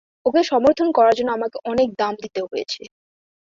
[0.25, 2.81] ওকে সমর্থন করার জন্য আমাকে অনেক দাম দিতে হয়েছে।